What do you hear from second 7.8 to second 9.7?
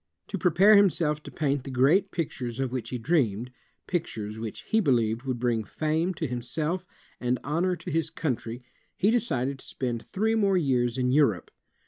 his country, he decided to